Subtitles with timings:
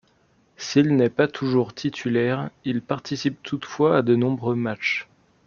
[0.57, 5.07] S'il n'est pas toujours titulaire, il participe toutefois à de nombreux matchs.